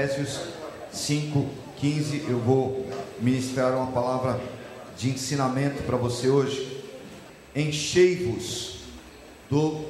[0.00, 0.40] Efésios
[0.90, 2.24] 5, 15.
[2.26, 2.88] Eu vou
[3.20, 4.40] ministrar uma palavra
[4.96, 6.82] de ensinamento para você hoje.
[7.54, 8.76] Enchei-vos
[9.50, 9.84] do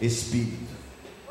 [0.00, 0.72] Espírito.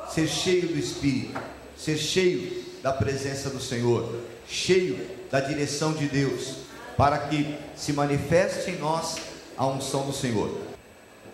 [0.09, 1.37] Ser cheio do Espírito,
[1.75, 4.97] ser cheio da presença do Senhor, cheio
[5.29, 6.55] da direção de Deus,
[6.95, 9.17] para que se manifeste em nós
[9.57, 10.57] a unção do Senhor.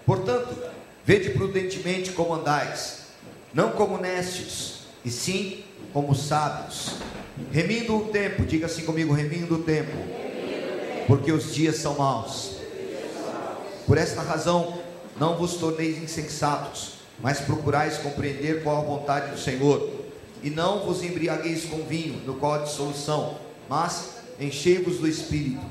[0.04, 0.56] Portanto,
[1.06, 3.04] vede prudentemente como andais,
[3.54, 6.96] não como necios, e sim como sábios,
[7.52, 9.95] remindo o tempo, diga assim comigo, remindo o tempo,
[11.08, 12.58] porque os dias são maus.
[13.86, 14.80] Por esta razão,
[15.20, 19.90] não vos torneis insensatos, mas procurais compreender qual a vontade do Senhor.
[20.44, 25.66] E não vos embriagueis com vinho, no qual há dissolução, mas enchei-vos do Espírito,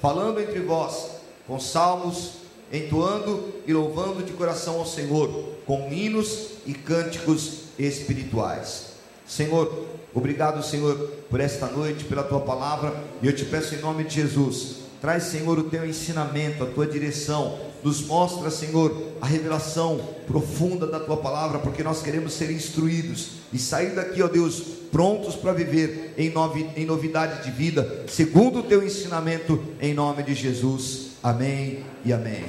[0.00, 1.10] falando entre vós
[1.46, 2.32] com salmos,
[2.72, 5.28] entoando e louvando de coração ao Senhor,
[5.66, 8.95] com hinos e cânticos espirituais.
[9.26, 10.96] Senhor, obrigado, Senhor,
[11.28, 15.24] por esta noite, pela tua palavra, e eu te peço em nome de Jesus, traz,
[15.24, 21.16] Senhor, o teu ensinamento, a tua direção, nos mostra, Senhor, a revelação profunda da tua
[21.16, 24.60] palavra, porque nós queremos ser instruídos e sair daqui, ó Deus,
[24.90, 30.22] prontos para viver em, novi, em novidade de vida, segundo o teu ensinamento, em nome
[30.22, 31.10] de Jesus.
[31.22, 32.44] Amém e amém.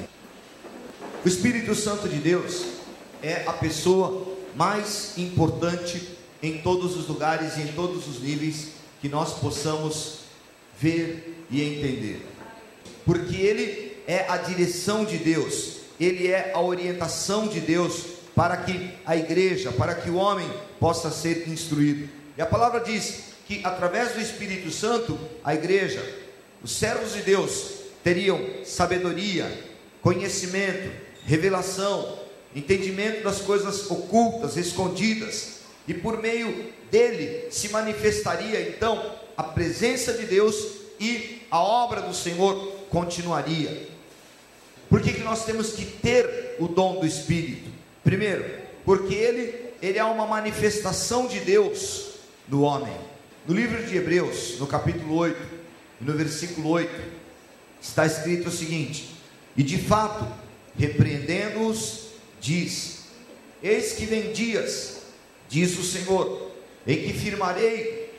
[1.24, 2.64] O Espírito Santo de Deus
[3.22, 8.68] é a pessoa mais importante em todos os lugares e em todos os níveis
[9.00, 10.20] que nós possamos
[10.80, 12.24] ver e entender,
[13.04, 18.90] porque Ele é a direção de Deus, Ele é a orientação de Deus para que
[19.04, 22.08] a igreja, para que o homem possa ser instruído.
[22.36, 26.04] E a palavra diz que através do Espírito Santo, a igreja,
[26.62, 29.50] os servos de Deus teriam sabedoria,
[30.00, 30.90] conhecimento,
[31.24, 32.18] revelação,
[32.54, 35.57] entendimento das coisas ocultas, escondidas,
[35.88, 40.54] e por meio dele se manifestaria então a presença de Deus
[41.00, 42.54] e a obra do Senhor
[42.90, 43.88] continuaria.
[44.90, 47.70] Por que, que nós temos que ter o dom do Espírito?
[48.04, 48.44] Primeiro,
[48.84, 52.10] porque ele, ele é uma manifestação de Deus
[52.46, 52.94] no homem.
[53.46, 55.40] No livro de Hebreus, no capítulo 8,
[56.00, 56.90] no versículo 8,
[57.80, 59.08] está escrito o seguinte:
[59.56, 60.26] E de fato,
[60.76, 62.08] repreendendo-os,
[62.40, 63.04] diz:
[63.62, 64.97] Eis que vem dias,
[65.48, 66.50] diz o Senhor,
[66.86, 68.14] em que firmarei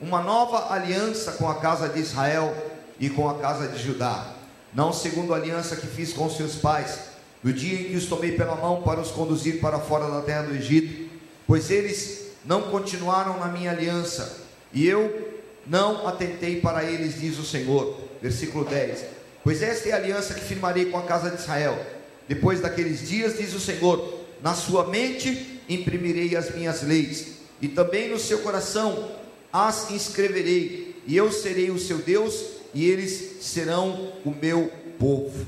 [0.00, 2.54] uma nova aliança com a casa de Israel
[2.98, 4.34] e com a casa de Judá,
[4.72, 6.98] não segundo a aliança que fiz com seus pais,
[7.42, 10.42] no dia em que os tomei pela mão para os conduzir para fora da terra
[10.42, 11.10] do Egito,
[11.46, 14.40] pois eles não continuaram na minha aliança,
[14.72, 17.98] e eu não atentei para eles, diz o Senhor.
[18.20, 19.04] Versículo 10:
[19.42, 21.78] Pois esta é a aliança que firmarei com a casa de Israel.
[22.26, 28.08] Depois daqueles dias, diz o Senhor, na sua mente imprimirei as minhas leis, e também
[28.08, 29.10] no seu coração
[29.52, 35.46] as inscreverei, e eu serei o seu Deus, e eles serão o meu povo.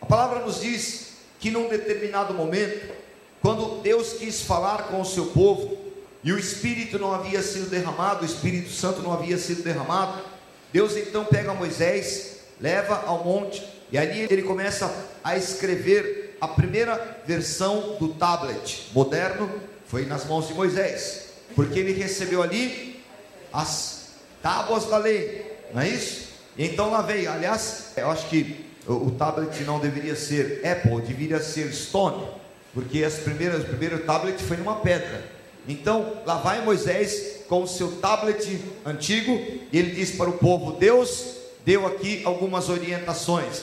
[0.00, 2.94] A palavra nos diz que num determinado momento,
[3.40, 5.76] quando Deus quis falar com o seu povo,
[6.22, 10.22] e o Espírito não havia sido derramado, o Espírito Santo não havia sido derramado,
[10.72, 14.92] Deus então pega Moisés, leva ao monte, e ali ele começa
[15.22, 19.50] a escrever a primeira versão do tablet moderno,
[19.86, 23.00] foi nas mãos de Moisés, porque ele recebeu ali
[23.52, 24.08] as
[24.42, 26.26] tábuas da lei, não é isso?
[26.58, 31.40] Então lá veio, aliás, eu acho que o, o tablet não deveria ser Apple, deveria
[31.40, 32.26] ser Stone,
[32.72, 35.24] porque as primeiras, o primeiro tablet foi numa pedra.
[35.68, 39.32] Então lá vai Moisés com o seu tablet antigo,
[39.72, 43.62] e ele diz para o povo: Deus deu aqui algumas orientações,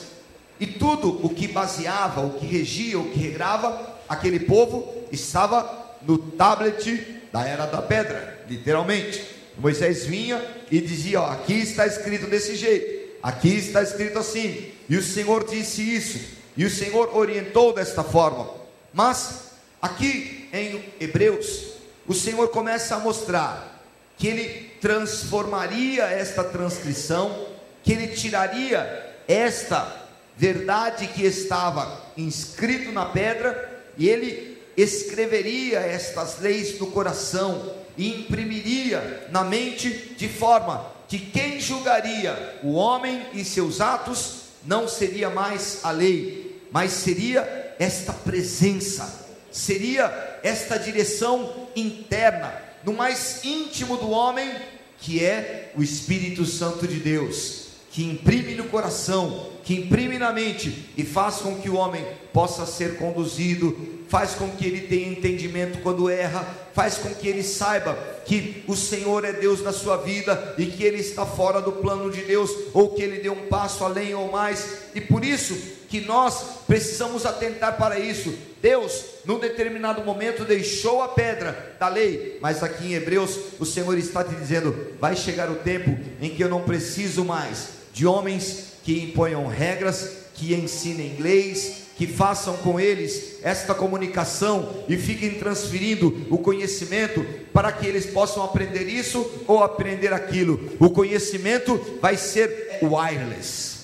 [0.58, 6.18] e tudo o que baseava, o que regia, o que regrava aquele povo estava no
[6.18, 9.24] tablet da era da pedra, literalmente.
[9.58, 14.96] Moisés vinha e dizia: ó, aqui está escrito desse jeito, aqui está escrito assim, e
[14.96, 16.20] o Senhor disse isso,
[16.56, 18.50] e o Senhor orientou desta forma.
[18.92, 19.50] Mas
[19.80, 21.74] aqui em Hebreus,
[22.06, 23.82] o Senhor começa a mostrar
[24.16, 27.48] que ele transformaria esta transcrição,
[27.82, 30.03] que ele tiraria esta
[30.36, 39.28] verdade que estava inscrito na pedra e ele escreveria estas leis no coração e imprimiria
[39.30, 45.80] na mente de forma que quem julgaria o homem e seus atos não seria mais
[45.82, 52.52] a lei, mas seria esta presença, seria esta direção interna,
[52.82, 54.50] no mais íntimo do homem,
[54.98, 57.63] que é o Espírito Santo de Deus,
[57.94, 62.66] que imprime no coração, que imprime na mente e faz com que o homem possa
[62.66, 66.44] ser conduzido, faz com que ele tenha entendimento quando erra,
[66.74, 67.96] faz com que ele saiba
[68.26, 72.10] que o Senhor é Deus na sua vida e que ele está fora do plano
[72.10, 75.54] de Deus, ou que ele deu um passo além ou mais, e por isso
[75.88, 78.34] que nós precisamos atentar para isso.
[78.60, 83.96] Deus, num determinado momento, deixou a pedra da lei, mas aqui em Hebreus, o Senhor
[83.96, 88.72] está te dizendo: vai chegar o tempo em que eu não preciso mais de homens
[88.82, 96.26] que imponham regras, que ensinem leis, que façam com eles esta comunicação e fiquem transferindo
[96.28, 100.72] o conhecimento para que eles possam aprender isso ou aprender aquilo.
[100.80, 103.74] O conhecimento vai ser wireless.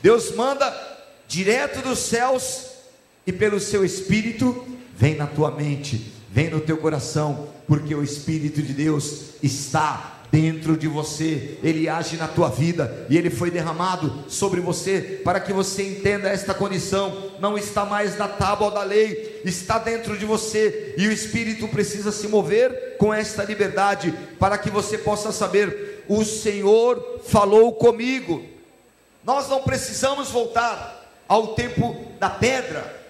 [0.00, 0.72] Deus manda
[1.26, 2.66] direto dos céus
[3.26, 4.64] e pelo seu espírito
[4.96, 10.76] vem na tua mente, vem no teu coração, porque o espírito de Deus está dentro
[10.76, 15.52] de você, ele age na tua vida e ele foi derramado sobre você para que
[15.52, 17.30] você entenda esta condição.
[17.38, 22.10] Não está mais na tábua da lei, está dentro de você e o Espírito precisa
[22.10, 28.44] se mover com esta liberdade para que você possa saber: o Senhor falou comigo.
[29.22, 33.04] Nós não precisamos voltar ao tempo da pedra,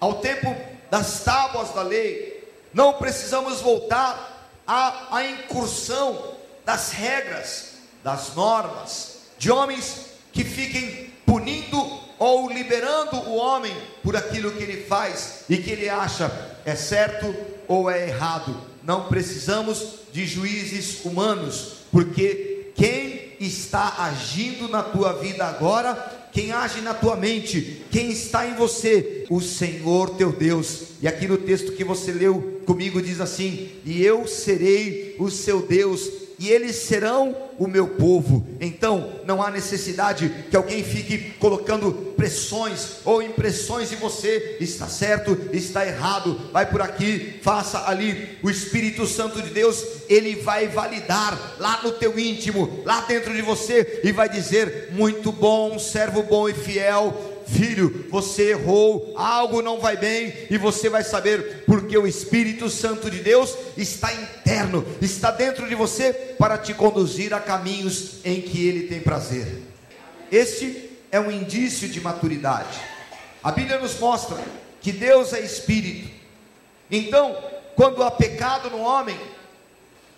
[0.00, 0.52] ao tempo
[0.90, 2.42] das tábuas da lei,
[2.74, 6.39] não precisamos voltar à, à incursão
[6.70, 7.72] das regras,
[8.04, 11.76] das normas, de homens que fiquem punindo
[12.16, 16.30] ou liberando o homem por aquilo que ele faz e que ele acha
[16.64, 17.34] é certo
[17.66, 18.56] ou é errado.
[18.84, 26.80] Não precisamos de juízes humanos, porque quem está agindo na tua vida agora quem age
[26.80, 30.82] na tua mente, quem está em você, o Senhor teu Deus.
[31.02, 35.62] E aqui no texto que você leu comigo diz assim: E eu serei o seu
[35.62, 36.08] Deus,
[36.40, 38.46] e eles serão o meu povo.
[38.58, 45.38] Então, não há necessidade que alguém fique colocando pressões ou impressões em você, está certo,
[45.52, 48.38] está errado, vai por aqui, faça ali.
[48.42, 53.42] O Espírito Santo de Deus, ele vai validar lá no teu íntimo, lá dentro de
[53.42, 59.80] você e vai dizer: "Muito bom, servo bom e fiel, Filho, você errou, algo não
[59.80, 65.30] vai bem, e você vai saber, porque o Espírito Santo de Deus está interno, está
[65.30, 69.62] dentro de você para te conduzir a caminhos em que Ele tem prazer.
[70.30, 72.78] Este é um indício de maturidade.
[73.42, 74.38] A Bíblia nos mostra
[74.80, 76.08] que Deus é Espírito.
[76.90, 77.36] Então,
[77.74, 79.18] quando há pecado no homem,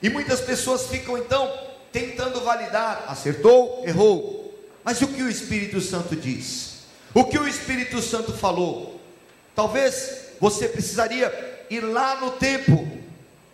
[0.03, 1.51] e muitas pessoas ficam então
[1.91, 4.55] tentando validar, acertou, errou.
[4.85, 6.72] Mas o que o Espírito Santo diz?
[7.15, 8.99] O que o Espírito Santo falou?
[9.55, 12.89] Talvez você precisaria ir lá no tempo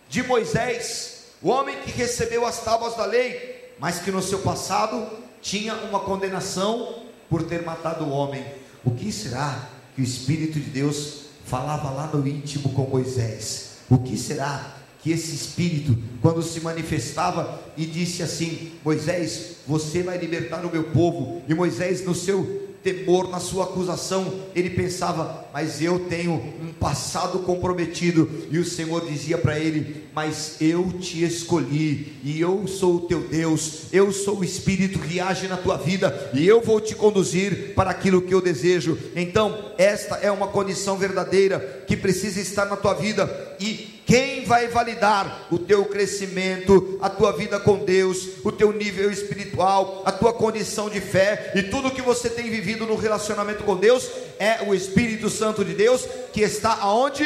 [0.07, 5.07] de Moisés, o homem que recebeu as tábuas da lei, mas que no seu passado
[5.41, 8.45] tinha uma condenação por ter matado o homem.
[8.83, 13.71] O que será que o Espírito de Deus falava lá no íntimo com Moisés?
[13.89, 20.17] O que será que esse Espírito, quando se manifestava e disse assim: Moisés, você vai
[20.17, 25.81] libertar o meu povo, e Moisés, no seu temor na sua acusação, ele pensava, mas
[25.81, 32.19] eu tenho um passado comprometido, e o Senhor dizia para ele: Mas eu te escolhi,
[32.23, 36.31] e eu sou o teu Deus, eu sou o Espírito que age na tua vida,
[36.33, 38.97] e eu vou te conduzir para aquilo que eu desejo.
[39.15, 44.67] Então, esta é uma condição verdadeira que precisa estar na tua vida, e quem vai
[44.67, 50.33] validar o teu crescimento, a tua vida com Deus, o teu nível espiritual, a tua
[50.33, 54.73] condição de fé e tudo que você tem vivido no relacionamento com Deus é o
[54.73, 57.25] Espírito Santo de Deus que está aonde?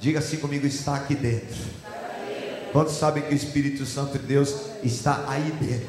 [0.00, 1.56] Diga assim comigo, está aqui dentro.
[2.72, 5.88] Quantos sabem que o Espírito Santo de Deus está aí dentro,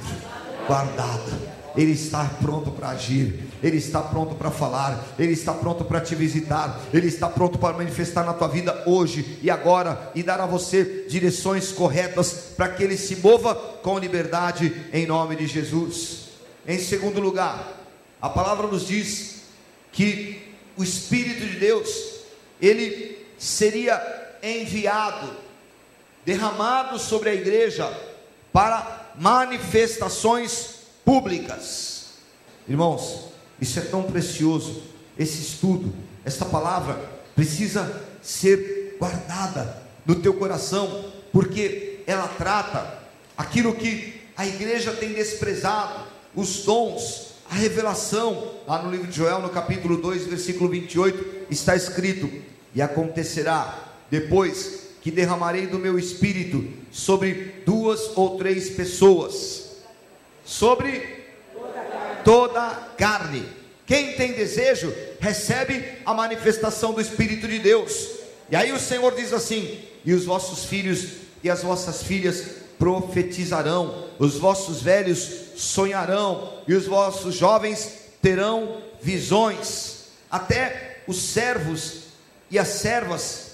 [0.68, 1.60] guardado?
[1.76, 6.16] Ele está pronto para agir, Ele está pronto para falar, Ele está pronto para te
[6.16, 10.46] visitar, Ele está pronto para manifestar na tua vida hoje e agora e dar a
[10.46, 16.30] você direções corretas para que Ele se mova com liberdade em nome de Jesus.
[16.68, 17.80] Em segundo lugar,
[18.22, 19.44] a palavra nos diz
[19.92, 20.49] que
[20.80, 21.90] o Espírito de Deus,
[22.62, 24.02] ele seria
[24.42, 25.30] enviado,
[26.26, 27.86] derramado sobre a igreja
[28.54, 32.12] para manifestações públicas.
[32.66, 33.26] Irmãos,
[33.60, 34.82] isso é tão precioso.
[35.18, 35.94] Esse estudo,
[36.24, 36.98] esta palavra
[37.36, 43.00] precisa ser guardada no teu coração, porque ela trata
[43.38, 48.60] aquilo que a igreja tem desprezado, os dons, a revelação.
[48.68, 52.30] Lá no livro de Joel, no capítulo 2, versículo 28, está escrito:
[52.76, 59.70] E acontecerá depois que derramarei do meu espírito sobre duas ou três pessoas
[60.50, 61.26] sobre
[62.26, 63.46] toda carne.
[63.86, 68.10] Quem tem desejo, recebe a manifestação do Espírito de Deus.
[68.52, 71.08] E aí o Senhor diz assim: E os vossos filhos
[71.44, 80.06] e as vossas filhas profetizarão, os vossos velhos sonharão, e os vossos jovens terão visões.
[80.32, 82.04] Até os servos
[82.50, 83.50] e as servas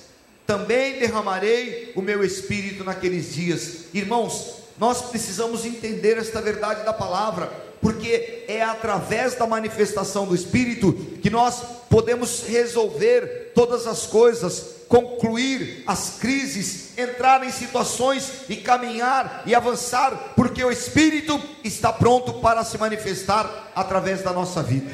[0.45, 3.85] também derramarei o meu espírito naqueles dias.
[3.93, 7.51] Irmãos, nós precisamos entender esta verdade da palavra,
[7.85, 15.83] porque é através da manifestação do espírito que nós podemos resolver todas as coisas, concluir
[15.85, 22.63] as crises, entrar em situações e caminhar e avançar, porque o espírito está pronto para
[22.63, 24.91] se manifestar através da nossa vida.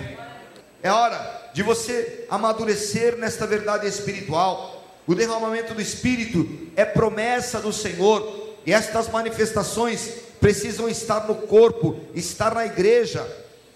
[0.84, 4.84] É hora de você amadurecer nesta verdade espiritual.
[5.08, 6.46] O derramamento do Espírito
[6.76, 13.26] é promessa do Senhor, e estas manifestações precisam estar no corpo, estar na igreja.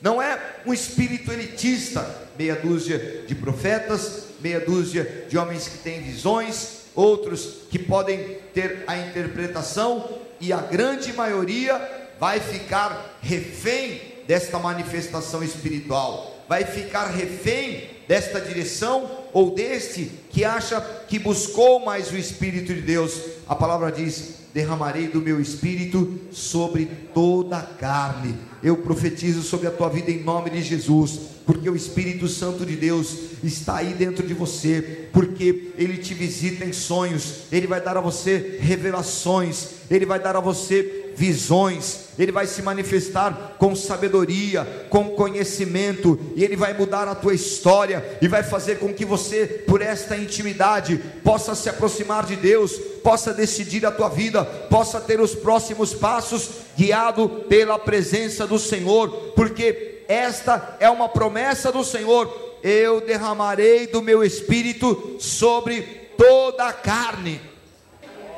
[0.02, 2.06] Não é um espírito elitista,
[2.38, 8.84] meia dúzia de profetas, meia dúzia de homens que têm visões, outros que podem ter
[8.88, 10.10] a interpretação,
[10.42, 11.80] e a grande maioria
[12.20, 20.82] vai ficar refém desta manifestação espiritual, vai ficar refém desta direção ou deste que acha
[21.08, 23.20] que buscou mais o Espírito de Deus.
[23.48, 28.36] A palavra diz: derramarei do meu espírito sobre toda a carne.
[28.64, 32.78] Eu profetizo sobre a tua vida em nome de Jesus, porque o Espírito Santo de
[32.78, 37.98] Deus está aí dentro de você, porque ele te visita em sonhos, ele vai dar
[37.98, 44.88] a você revelações, ele vai dar a você visões, ele vai se manifestar com sabedoria,
[44.90, 49.46] com conhecimento, e ele vai mudar a tua história e vai fazer com que você,
[49.66, 55.20] por esta intimidade, possa se aproximar de Deus, possa decidir a tua vida, possa ter
[55.20, 62.44] os próximos passos guiado pela presença do Senhor, porque esta é uma promessa do Senhor.
[62.62, 65.82] Eu derramarei do meu espírito sobre
[66.18, 67.40] toda a carne.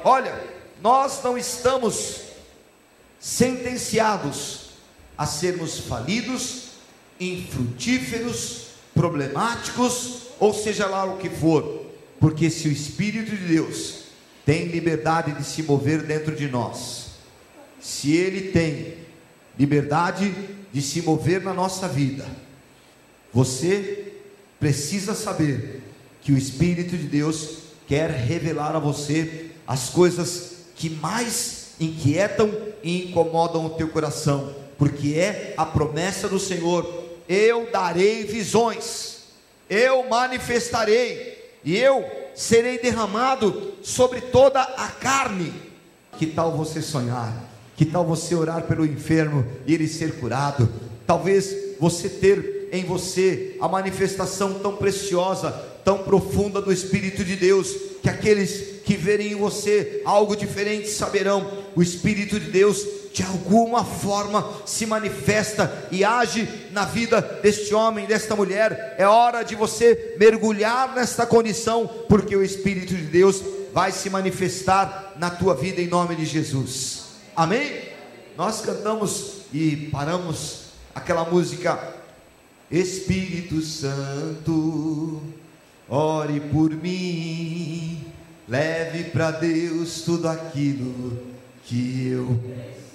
[0.03, 0.33] Olha,
[0.81, 2.27] nós não estamos
[3.19, 4.71] sentenciados
[5.17, 6.69] a sermos falidos,
[7.19, 11.85] infrutíferos, problemáticos, ou seja lá o que for,
[12.19, 14.03] porque se o Espírito de Deus
[14.45, 17.07] tem liberdade de se mover dentro de nós,
[17.79, 18.95] se Ele tem
[19.57, 20.33] liberdade
[20.71, 22.25] de se mover na nossa vida,
[23.33, 24.13] você
[24.59, 25.81] precisa saber
[26.21, 32.51] que o Espírito de Deus quer revelar a você as coisas que mais inquietam
[32.83, 36.85] e incomodam o teu coração, porque é a promessa do Senhor:
[37.27, 39.23] eu darei visões,
[39.69, 42.05] eu manifestarei, e eu
[42.35, 45.53] serei derramado sobre toda a carne.
[46.17, 47.33] Que tal você sonhar?
[47.75, 50.67] Que tal você orar pelo enfermo e ele ser curado?
[51.05, 55.51] Talvez você ter em você a manifestação tão preciosa,
[55.85, 61.65] tão profunda do Espírito de Deus, que aqueles que verem em você algo diferente saberão,
[61.75, 68.05] o Espírito de Deus de alguma forma se manifesta e age na vida deste homem,
[68.05, 68.95] desta mulher.
[68.97, 73.41] É hora de você mergulhar nesta condição, porque o Espírito de Deus
[73.73, 77.05] vai se manifestar na tua vida em nome de Jesus.
[77.35, 77.89] Amém?
[78.37, 81.95] Nós cantamos e paramos aquela música
[82.69, 85.21] Espírito Santo,
[85.89, 88.05] ore por mim,
[88.47, 91.17] leve para Deus tudo aquilo
[91.63, 92.39] que eu.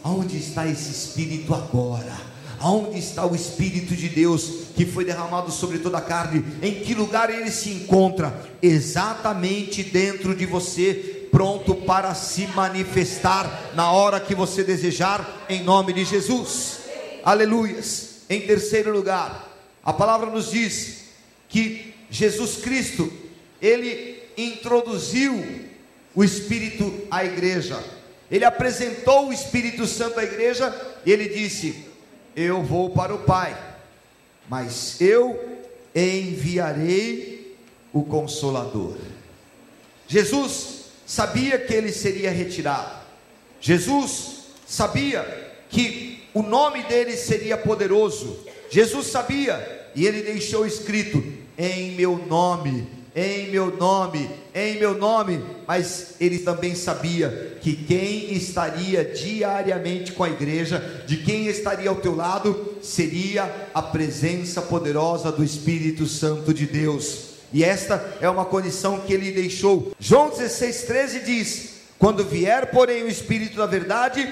[0.04, 2.16] Onde está esse Espírito agora?
[2.58, 6.44] Aonde está o Espírito de Deus que foi derramado sobre toda a carne?
[6.62, 8.34] Em que lugar ele se encontra?
[8.60, 15.92] Exatamente dentro de você, pronto para se manifestar na hora que você desejar, em nome
[15.92, 16.80] de Jesus.
[17.24, 18.20] Aleluias.
[18.28, 19.48] Em terceiro lugar,
[19.84, 21.04] a palavra nos diz
[21.48, 23.10] que Jesus Cristo,
[23.60, 25.34] ele introduziu
[26.14, 27.82] o Espírito à igreja.
[28.30, 31.86] Ele apresentou o Espírito Santo à igreja e ele disse:
[32.36, 33.58] Eu vou para o Pai,
[34.46, 35.58] mas eu
[35.94, 37.56] enviarei
[37.94, 38.98] o Consolador.
[40.06, 43.06] Jesus sabia que ele seria retirado.
[43.58, 45.22] Jesus sabia
[45.70, 48.46] que o nome dele seria poderoso.
[48.68, 55.42] Jesus sabia e ele deixou escrito: Em meu nome, em meu nome, em meu nome.
[55.66, 61.96] Mas ele também sabia que quem estaria diariamente com a igreja, de quem estaria ao
[61.96, 67.32] teu lado, seria a presença poderosa do Espírito Santo de Deus.
[67.52, 69.92] E esta é uma condição que ele deixou.
[70.00, 74.26] João 16,13 diz: Quando vier, porém, o Espírito da verdade,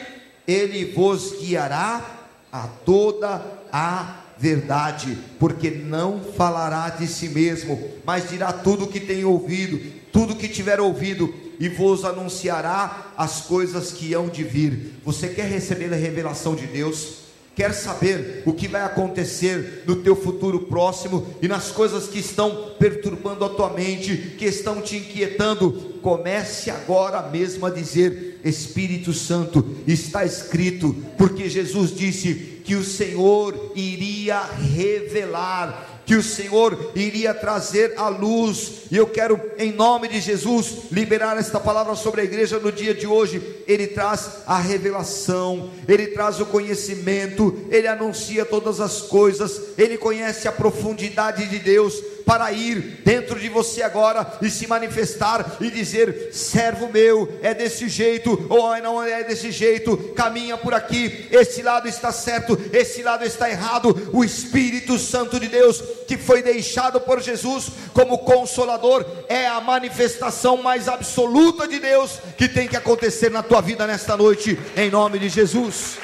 [0.49, 2.19] ele vos guiará
[2.51, 8.99] a toda a verdade, porque não falará de si mesmo, mas dirá tudo o que
[8.99, 9.79] tem ouvido,
[10.11, 14.95] tudo que tiver ouvido, e vos anunciará as coisas que hão de vir.
[15.05, 17.20] Você quer receber a revelação de Deus?
[17.61, 22.71] Quer saber o que vai acontecer no teu futuro próximo e nas coisas que estão
[22.79, 25.71] perturbando a tua mente, que estão te inquietando?
[26.01, 33.73] Comece agora mesmo a dizer: Espírito Santo, está escrito, porque Jesus disse que o Senhor
[33.77, 40.21] iria revelar que o Senhor iria trazer à luz, e eu quero, em nome de
[40.21, 43.41] Jesus, liberar esta palavra sobre a igreja no dia de hoje.
[43.65, 50.49] Ele traz a revelação, ele traz o conhecimento, ele anuncia todas as coisas, ele conhece
[50.49, 56.31] a profundidade de Deus para ir dentro de você agora e se manifestar e dizer:
[56.33, 61.89] servo meu, é desse jeito, ou não é desse jeito, caminha por aqui, esse lado
[61.89, 64.11] está certo, esse lado está errado.
[64.13, 70.59] O Espírito Santo de Deus, que foi deixado por Jesus como consolador, é a manifestação
[70.59, 75.19] mais absoluta de Deus que tem que acontecer na tua vida nesta noite, em nome
[75.19, 75.99] de Jesus.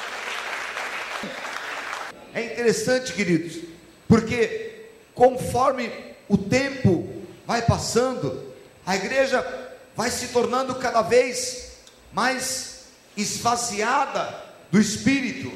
[2.34, 3.62] É interessante, queridos,
[4.06, 5.90] porque conforme
[6.28, 7.08] o tempo
[7.46, 8.52] vai passando,
[8.84, 9.44] a igreja
[9.94, 11.72] vai se tornando cada vez
[12.12, 15.52] mais esvaziada do Espírito,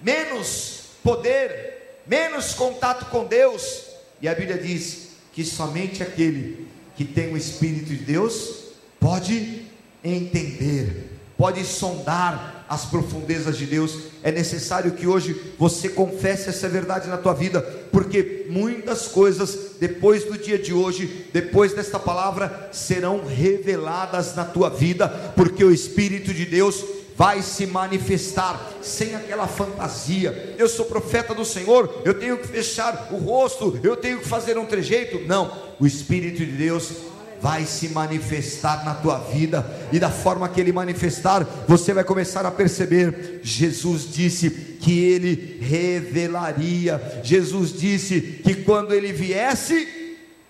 [0.00, 3.84] menos poder, menos contato com Deus,
[4.20, 6.66] e a Bíblia diz que somente aquele
[6.96, 8.64] que tem o Espírito de Deus
[8.98, 9.66] pode
[10.02, 13.98] entender, pode sondar as profundezas de Deus.
[14.22, 17.60] É necessário que hoje você confesse essa verdade na tua vida,
[17.92, 24.68] porque muitas coisas depois do dia de hoje, depois desta palavra, serão reveladas na tua
[24.68, 26.84] vida, porque o Espírito de Deus
[27.16, 30.54] vai se manifestar sem aquela fantasia.
[30.58, 34.58] Eu sou profeta do Senhor, eu tenho que fechar o rosto, eu tenho que fazer
[34.58, 35.20] um trejeito.
[35.26, 36.92] Não, o Espírito de Deus
[37.40, 42.44] vai se manifestar na tua vida, e da forma que ele manifestar, você vai começar
[42.46, 43.40] a perceber.
[43.42, 49.86] Jesus disse que ele revelaria, Jesus disse que quando ele viesse,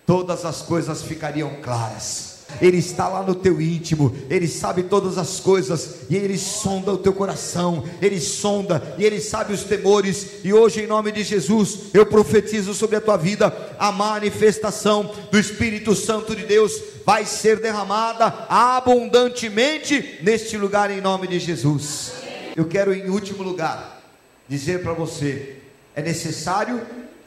[0.07, 2.36] todas as coisas ficariam claras.
[2.61, 6.99] Ele está lá no teu íntimo, Ele sabe todas as coisas, e Ele sonda o
[6.99, 11.79] teu coração, Ele sonda, e Ele sabe os temores, e hoje, em nome de Jesus,
[11.93, 16.73] eu profetizo sobre a tua vida a manifestação do Espírito Santo de Deus
[17.05, 22.13] vai ser derramada abundantemente neste lugar, em nome de Jesus.
[22.57, 24.03] Eu quero, em último lugar,
[24.49, 25.57] dizer para você:
[25.95, 26.85] é necessário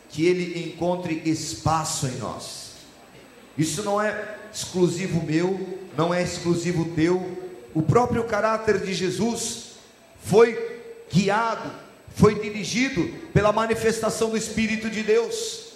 [0.09, 2.68] que Ele encontre espaço em nós.
[3.57, 7.37] Isso não é exclusivo meu, não é exclusivo teu.
[7.73, 9.71] O próprio caráter de Jesus
[10.23, 10.81] foi
[11.11, 11.71] guiado,
[12.15, 15.73] foi dirigido pela manifestação do Espírito de Deus.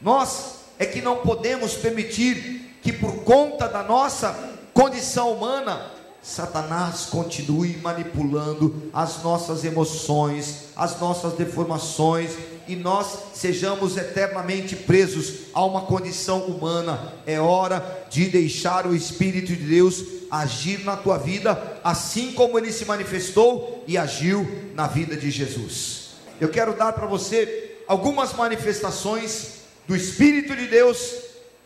[0.00, 4.32] Nós é que não podemos permitir que por conta da nossa
[4.72, 5.90] condição humana,
[6.22, 12.30] Satanás continue manipulando as nossas emoções, as nossas deformações,
[12.68, 17.14] e nós sejamos eternamente presos a uma condição humana.
[17.26, 22.72] É hora de deixar o Espírito de Deus agir na tua vida, assim como ele
[22.72, 26.10] se manifestou e agiu na vida de Jesus.
[26.40, 31.14] Eu quero dar para você algumas manifestações do Espírito de Deus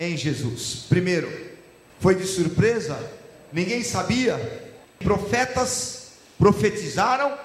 [0.00, 0.87] em Jesus.
[0.88, 1.30] Primeiro,
[2.00, 2.98] foi de surpresa,
[3.52, 4.62] ninguém sabia.
[4.98, 7.43] Profetas profetizaram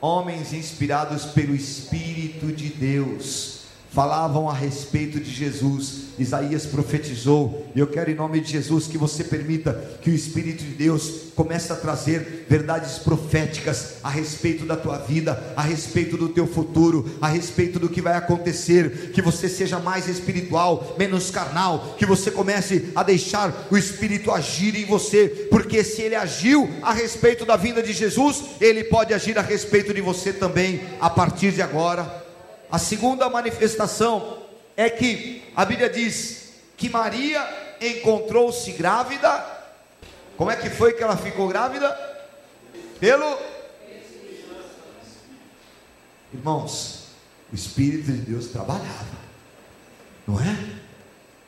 [0.00, 3.60] homens inspirados pelo Espírito de Deus
[3.90, 6.09] falavam a respeito de Jesus.
[6.22, 10.62] Isaías profetizou, e eu quero em nome de Jesus que você permita que o Espírito
[10.62, 16.28] de Deus comece a trazer verdades proféticas a respeito da tua vida, a respeito do
[16.28, 21.94] teu futuro, a respeito do que vai acontecer, que você seja mais espiritual, menos carnal,
[21.98, 26.92] que você comece a deixar o Espírito agir em você, porque se ele agiu a
[26.92, 31.52] respeito da vinda de Jesus, ele pode agir a respeito de você também a partir
[31.52, 32.24] de agora.
[32.70, 37.46] A segunda manifestação é que a Bíblia diz que Maria
[37.80, 39.58] encontrou-se grávida.
[40.36, 41.96] Como é que foi que ela ficou grávida?
[42.98, 43.38] Pelo
[46.32, 47.08] Irmãos,
[47.52, 49.18] o Espírito de Deus trabalhava,
[50.26, 50.56] não é?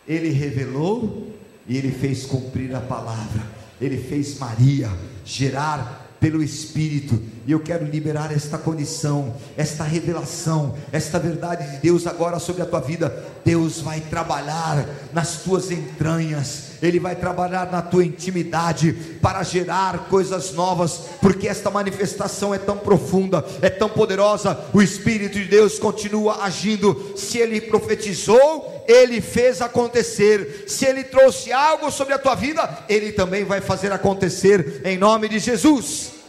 [0.07, 1.33] Ele revelou
[1.69, 3.47] e ele fez cumprir a palavra.
[3.81, 4.91] Ele fez Maria
[5.25, 12.07] gerar pelo Espírito, e eu quero liberar esta condição, esta revelação, esta verdade de Deus
[12.07, 13.13] agora sobre a tua vida.
[13.45, 20.53] Deus vai trabalhar nas tuas entranhas, Ele vai trabalhar na tua intimidade para gerar coisas
[20.53, 24.57] novas, porque esta manifestação é tão profunda, é tão poderosa.
[24.73, 27.15] O Espírito de Deus continua agindo.
[27.17, 30.65] Se Ele profetizou, Ele fez acontecer.
[30.67, 35.29] Se Ele trouxe algo sobre a tua vida, Ele também vai fazer acontecer em nome
[35.29, 36.23] de Jesus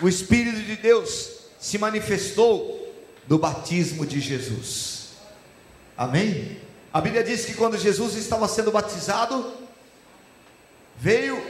[0.00, 2.94] o Espírito de Deus se manifestou
[3.28, 5.08] no batismo de Jesus.
[5.96, 6.58] Amém?
[6.92, 9.52] A Bíblia diz que quando Jesus estava sendo batizado,
[10.96, 11.42] veio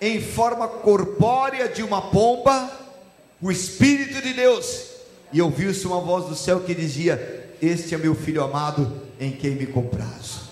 [0.00, 2.70] em forma corpórea de uma pomba
[3.40, 4.84] o Espírito de Deus,
[5.30, 9.52] e ouviu-se uma voz do céu que dizia: Este é meu filho amado, em quem
[9.56, 10.42] me comprazo.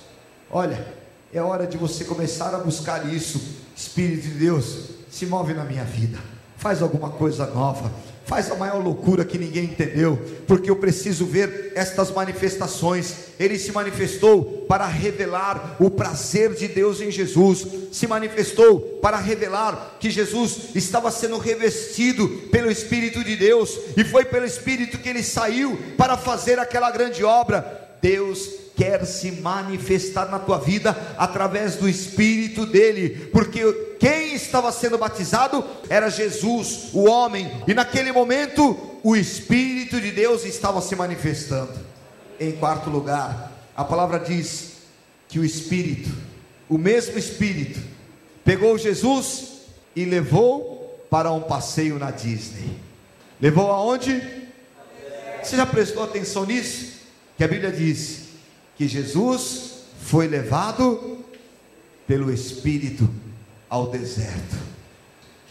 [0.51, 0.87] Olha,
[1.33, 3.41] é hora de você começar a buscar isso.
[3.77, 6.19] Espírito de Deus, se move na minha vida
[6.63, 7.91] faz alguma coisa nova,
[8.25, 13.15] faz a maior loucura que ninguém entendeu, porque eu preciso ver estas manifestações.
[13.39, 19.97] Ele se manifestou para revelar o prazer de Deus em Jesus, se manifestou para revelar
[19.99, 25.23] que Jesus estava sendo revestido pelo Espírito de Deus, e foi pelo Espírito que ele
[25.23, 27.81] saiu para fazer aquela grande obra.
[28.01, 33.63] Deus quer se manifestar na tua vida através do Espírito dele, porque
[33.99, 40.45] quem estava sendo batizado era Jesus, o homem, e naquele momento o Espírito de Deus
[40.45, 41.79] estava se manifestando.
[42.41, 44.73] Em quarto lugar, a palavra diz
[45.29, 46.11] que o Espírito,
[46.69, 47.81] o mesmo Espírito,
[48.45, 49.53] pegou Jesus
[49.95, 52.77] e levou para um passeio na Disney.
[53.41, 54.21] Levou aonde?
[55.43, 56.93] Você já prestou atenção nisso?
[57.37, 58.22] Que a Bíblia diz
[58.83, 61.19] que Jesus foi levado
[62.05, 63.09] pelo Espírito
[63.69, 64.57] ao deserto.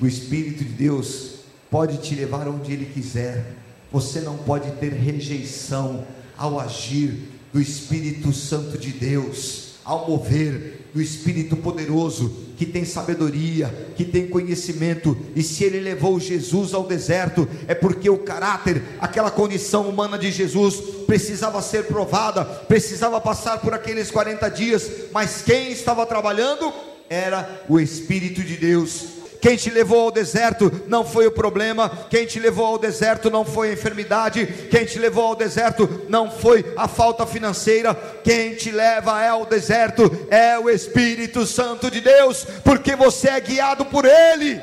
[0.02, 1.36] O Espírito de Deus
[1.70, 3.56] pode te levar onde Ele quiser.
[3.89, 6.06] Você não pode ter rejeição
[6.38, 13.94] ao agir do Espírito Santo de Deus, ao mover do Espírito poderoso, que tem sabedoria,
[13.96, 19.32] que tem conhecimento, e se ele levou Jesus ao deserto, é porque o caráter, aquela
[19.32, 20.76] condição humana de Jesus,
[21.08, 26.72] precisava ser provada, precisava passar por aqueles 40 dias, mas quem estava trabalhando
[27.10, 32.27] era o Espírito de Deus quem te levou ao deserto não foi o problema, quem
[32.27, 36.73] te levou ao deserto não foi a enfermidade, quem te levou ao deserto não foi
[36.77, 42.95] a falta financeira, quem te leva ao deserto é o Espírito Santo de Deus, porque
[42.95, 44.62] você é guiado por Ele.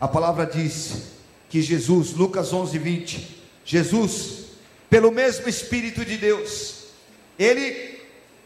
[0.00, 1.10] A palavra diz
[1.48, 4.44] que Jesus, Lucas 11, 20, Jesus,
[4.88, 6.84] pelo mesmo Espírito de Deus,
[7.38, 8.00] ele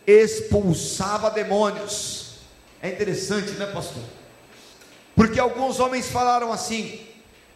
[0.06, 2.36] expulsava demônios.
[2.82, 4.02] É interessante, né, pastor?
[5.14, 7.00] Porque alguns homens falaram assim: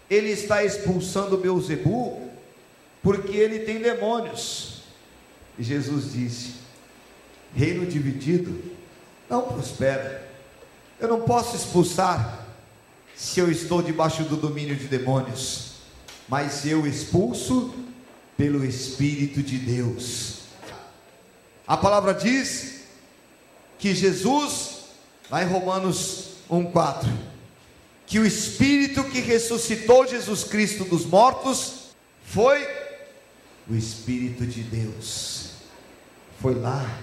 [0.09, 2.29] ele está expulsando Beuzebu
[3.03, 4.83] porque ele tem demônios.
[5.59, 6.55] E Jesus disse:
[7.55, 8.63] reino dividido
[9.29, 10.27] não prospera.
[11.01, 12.47] Eu não posso expulsar
[13.15, 15.75] se eu estou debaixo do domínio de demônios,
[16.29, 17.75] mas eu expulso
[18.37, 20.39] pelo Espírito de Deus.
[21.67, 22.85] A palavra diz
[23.79, 24.85] que Jesus,
[25.31, 27.09] lá em Romanos 1,4,
[28.09, 31.91] que o Espírito que ressuscitou Jesus Cristo dos mortos
[32.25, 32.67] foi
[33.69, 35.51] o Espírito de Deus.
[36.41, 37.01] Foi lá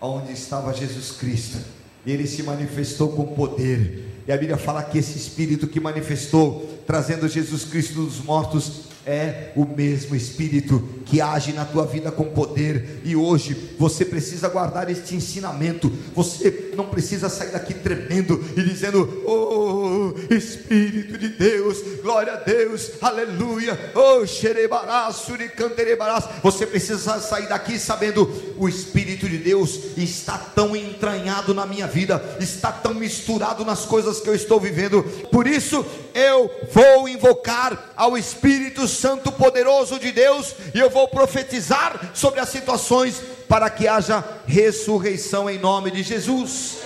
[0.00, 1.58] onde estava Jesus Cristo.
[2.04, 4.22] E ele se manifestou com poder.
[4.26, 9.52] E a Bíblia fala que esse Espírito que manifestou, trazendo Jesus Cristo dos mortos, é
[9.56, 14.90] o mesmo Espírito que age na tua vida com poder, e hoje você precisa guardar
[14.90, 15.90] este ensinamento.
[16.14, 22.90] Você não precisa sair daqui tremendo e dizendo: Oh, Espírito de Deus, glória a Deus,
[23.00, 26.24] aleluia, oh, xerebaraço de canterebarás.
[26.42, 32.36] Você precisa sair daqui sabendo: o Espírito de Deus está tão entranhado na minha vida,
[32.40, 38.18] está tão misturado nas coisas que eu estou vivendo, por isso eu vou invocar ao
[38.18, 44.24] Espírito Santo poderoso de Deus e eu vou profetizar sobre as situações para que haja
[44.46, 46.78] ressurreição em nome de Jesus.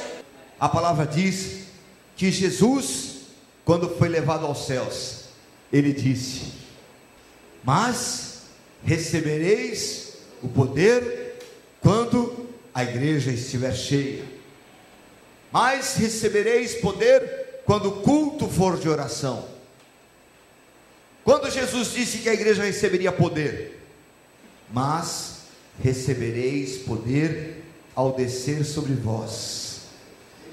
[0.61, 1.62] A palavra diz
[2.16, 3.22] que Jesus,
[3.64, 5.22] quando foi levado aos céus,
[5.72, 6.52] ele disse:
[7.64, 8.42] Mas
[8.85, 11.21] recebereis o poder
[12.74, 14.24] a igreja estiver cheia.
[15.50, 19.46] Mas recebereis poder quando o culto for de oração.
[21.24, 23.80] Quando Jesus disse que a igreja receberia poder,
[24.72, 25.42] mas
[25.82, 27.62] recebereis poder
[27.94, 29.82] ao descer sobre vós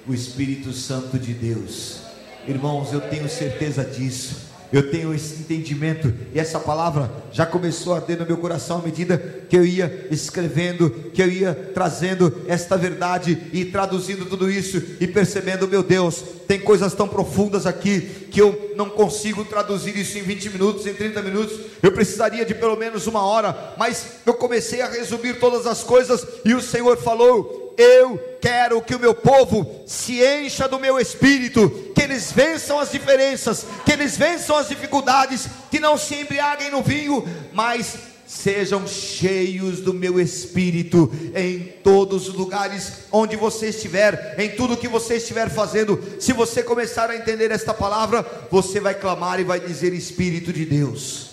[0.08, 2.02] o Espírito Santo de Deus.
[2.48, 4.49] Irmãos, eu tenho certeza disso.
[4.72, 8.82] Eu tenho esse entendimento e essa palavra já começou a ter no meu coração à
[8.82, 9.18] medida
[9.50, 15.08] que eu ia escrevendo, que eu ia trazendo esta verdade e traduzindo tudo isso e
[15.08, 18.02] percebendo, meu Deus, tem coisas tão profundas aqui
[18.32, 21.60] que eu não consigo traduzir isso em 20 minutos, em 30 minutos.
[21.82, 26.26] Eu precisaria de pelo menos uma hora, mas eu comecei a resumir todas as coisas
[26.46, 31.70] e o Senhor falou: eu quero que o meu povo se encha do meu espírito,
[31.96, 36.84] que eles vençam as diferenças, que eles vençam as dificuldades, que não se embriaguem no
[36.84, 37.96] vinho, mas
[38.28, 44.90] sejam cheios do meu espírito em todos os lugares onde você estiver, em tudo que
[44.90, 45.98] você estiver fazendo.
[46.20, 50.66] Se você começar a entender esta palavra, você vai clamar e vai dizer: Espírito de
[50.66, 51.30] Deus,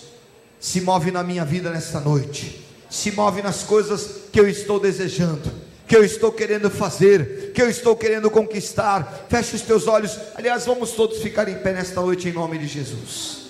[0.61, 5.66] se move na minha vida nesta noite, se move nas coisas que eu estou desejando
[5.87, 9.25] que eu estou querendo fazer, que eu estou querendo conquistar.
[9.29, 10.19] Feche os teus olhos.
[10.35, 13.46] Aliás, vamos todos ficar em pé nesta noite em nome de Jesus.